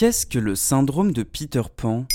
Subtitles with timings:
[0.00, 2.06] Qu'est-ce que le syndrome de Peter Pan?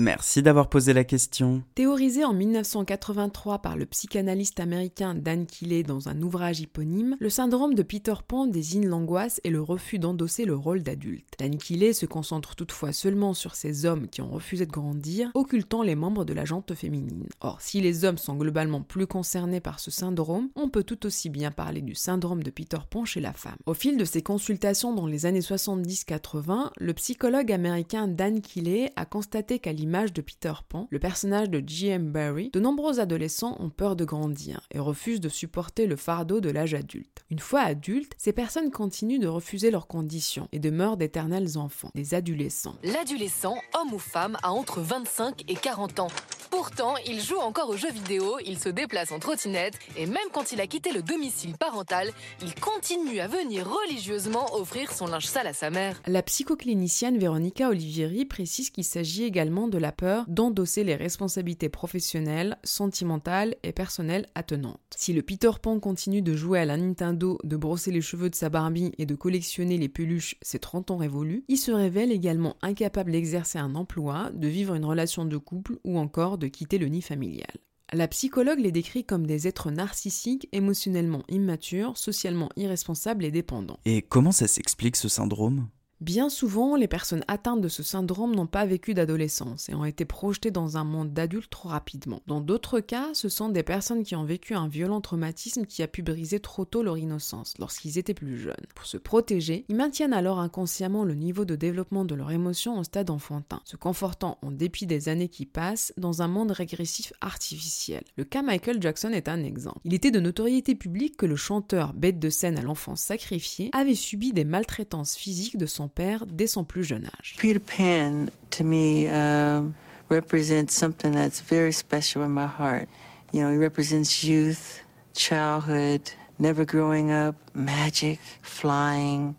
[0.00, 1.64] Merci d'avoir posé la question.
[1.74, 7.74] Théorisé en 1983 par le psychanalyste américain Dan Keeley dans un ouvrage éponyme, le syndrome
[7.74, 11.34] de Peter Pan désigne l'angoisse et le refus d'endosser le rôle d'adulte.
[11.40, 15.82] Dan Keeley se concentre toutefois seulement sur ces hommes qui ont refusé de grandir, occultant
[15.82, 17.26] les membres de la jante féminine.
[17.40, 21.28] Or, si les hommes sont globalement plus concernés par ce syndrome, on peut tout aussi
[21.28, 23.56] bien parler du syndrome de Peter Pan chez la femme.
[23.66, 29.04] Au fil de ses consultations dans les années 70-80, le psychologue américain Dan Keeley a
[29.04, 32.12] constaté qu'à l'image de Peter Pan, le personnage de G.M.
[32.12, 36.50] Barry, de nombreux adolescents ont peur de grandir et refusent de supporter le fardeau de
[36.50, 37.24] l'âge adulte.
[37.30, 42.12] Une fois adultes, ces personnes continuent de refuser leurs conditions et demeurent d'éternels enfants, des
[42.12, 42.76] adolescents.
[42.84, 46.08] L'adolescent, homme ou femme, a entre 25 et 40 ans.
[46.50, 50.52] Pourtant, il joue encore aux jeux vidéo, il se déplace en trottinette et même quand
[50.52, 52.10] il a quitté le domicile parental,
[52.42, 56.00] il continue à venir religieusement offrir son linge sale à sa mère.
[56.06, 62.56] La psychoclinicienne Véronica Olivieri précise qu'il s'agit également de la peur d'endosser les responsabilités professionnelles,
[62.64, 64.80] sentimentales et personnelles attenantes.
[64.96, 68.34] Si le Peter Pan continue de jouer à la Nintendo, de brosser les cheveux de
[68.34, 72.56] sa Barbie et de collectionner les peluches ses 30 ans révolus, il se révèle également
[72.62, 76.88] incapable d'exercer un emploi, de vivre une relation de couple ou encore de quitter le
[76.88, 77.56] nid familial.
[77.92, 83.78] La psychologue les décrit comme des êtres narcissiques, émotionnellement immatures, socialement irresponsables et dépendants.
[83.86, 85.68] Et comment ça s'explique ce syndrome?
[86.00, 90.04] Bien souvent, les personnes atteintes de ce syndrome n'ont pas vécu d'adolescence et ont été
[90.04, 92.22] projetées dans un monde d'adultes trop rapidement.
[92.28, 95.88] Dans d'autres cas, ce sont des personnes qui ont vécu un violent traumatisme qui a
[95.88, 98.54] pu briser trop tôt leur innocence lorsqu'ils étaient plus jeunes.
[98.76, 102.84] Pour se protéger, ils maintiennent alors inconsciemment le niveau de développement de leur émotion au
[102.84, 108.04] stade enfantin, se confortant en dépit des années qui passent dans un monde régressif artificiel.
[108.16, 109.80] Le cas Michael Jackson est un exemple.
[109.84, 113.96] Il était de notoriété publique que le chanteur, bête de scène à l'enfance sacrifiée, avait
[113.96, 117.36] subi des maltraitances physiques de son père dès son plus jeune âge.
[117.38, 119.74] Peter Pan, to me, um,
[120.08, 122.88] represents something that's very special in my heart.
[123.32, 124.80] You know, he represents youth,
[125.14, 129.36] childhood, never growing up, magic, flying,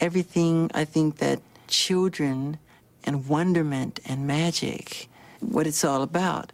[0.00, 2.58] everything I think that children
[3.04, 5.08] and wonderment and magic,
[5.40, 6.52] what it's all about.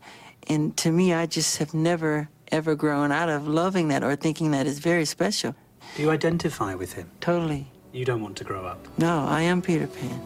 [0.49, 4.51] And to me, I just have never, ever grown out of loving that or thinking
[4.53, 5.55] that is very special.
[5.97, 7.11] Do you identify with him?
[7.21, 7.67] Totally.
[7.93, 8.87] You don't want to grow up.
[8.99, 10.21] No, I am Peter Pan.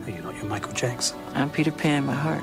[0.00, 1.18] No, You're not your Michael Jackson.
[1.34, 2.42] I'm Peter Pan in my heart.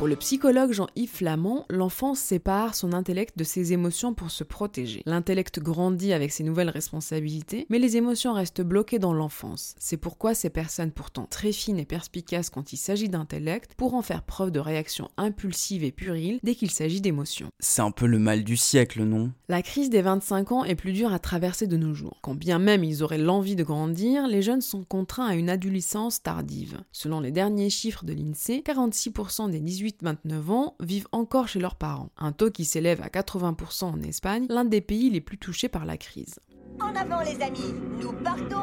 [0.00, 5.02] Pour le psychologue Jean-Yves Flamand, l'enfant sépare son intellect de ses émotions pour se protéger.
[5.04, 9.74] L'intellect grandit avec ses nouvelles responsabilités, mais les émotions restent bloquées dans l'enfance.
[9.78, 14.22] C'est pourquoi ces personnes pourtant très fines et perspicaces quand il s'agit d'intellect pourront faire
[14.22, 17.50] preuve de réactions impulsives et puriles dès qu'il s'agit d'émotions.
[17.58, 19.30] C'est un peu le mal du siècle, non?
[19.50, 22.20] La crise des 25 ans est plus dure à traverser de nos jours.
[22.22, 26.22] Quand bien même ils auraient l'envie de grandir, les jeunes sont contraints à une adolescence
[26.22, 26.80] tardive.
[26.90, 31.76] Selon les derniers chiffres de l'INSEE, 46% des 18 29 ans vivent encore chez leurs
[31.76, 35.68] parents, un taux qui s'élève à 80% en Espagne, l'un des pays les plus touchés
[35.68, 36.38] par la crise.
[36.80, 38.56] En avant les amis, nous partons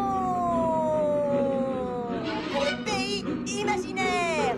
[2.51, 3.25] pour le pays
[3.61, 4.55] imaginaire.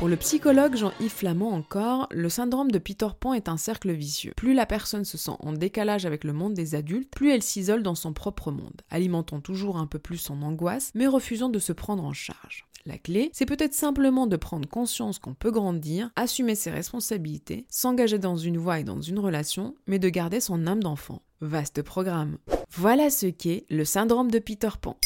[0.00, 4.32] Pour le psychologue Jean-Yves Flamand encore, le syndrome de Peter Pan est un cercle vicieux.
[4.34, 7.82] Plus la personne se sent en décalage avec le monde des adultes, plus elle s'isole
[7.82, 11.74] dans son propre monde, alimentant toujours un peu plus son angoisse, mais refusant de se
[11.74, 12.64] prendre en charge.
[12.86, 18.18] La clé, c'est peut-être simplement de prendre conscience qu'on peut grandir, assumer ses responsabilités, s'engager
[18.18, 21.20] dans une voie et dans une relation, mais de garder son âme d'enfant.
[21.42, 22.38] Vaste programme.
[22.74, 24.96] Voilà ce qu'est le syndrome de Peter Pan.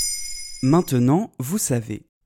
[0.62, 2.06] Maintenant, vous savez.